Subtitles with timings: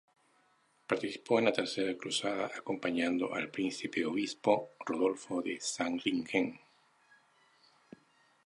[0.87, 6.59] Participó en la Tercera cruzada, acompañando al príncipe-obispo Rodolfo de Zähringen.